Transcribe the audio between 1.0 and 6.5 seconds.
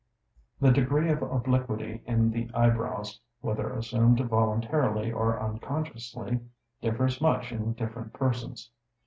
of obliquity in the eyebrows, whether assumed voluntarily or unconsciously,